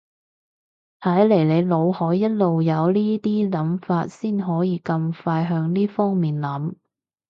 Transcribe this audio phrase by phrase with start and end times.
[1.01, 6.73] 睇嚟你腦海一路有呢啲諗法先可以咁快向呢方面諗